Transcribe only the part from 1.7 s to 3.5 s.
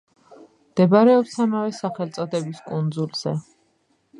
სახელწოდების კუნძულზე.